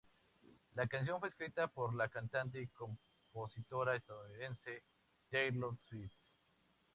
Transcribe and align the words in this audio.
La 0.73 0.87
canción 0.87 1.19
fue 1.19 1.29
escrita 1.29 1.67
por 1.67 1.93
la 1.93 2.09
cantante 2.09 2.59
y 2.59 2.65
compositora 2.69 3.95
estadounidense 3.95 4.81
Taylor 5.29 5.77
Swift. 5.87 6.15